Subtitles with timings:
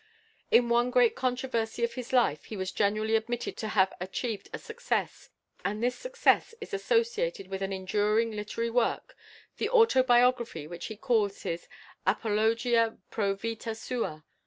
[0.49, 4.57] In one great controversy of his life he was generally admitted to have achieved a
[4.57, 5.29] success,
[5.63, 9.15] and this success is associated with an enduring literary work,
[9.57, 11.67] the autobiography which he calls his
[12.07, 14.23] "Apologia pro Vitâ Suâ."